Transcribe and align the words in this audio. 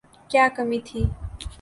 کیا 0.29 0.45
کمی 0.55 0.79
تھی۔ 0.87 1.01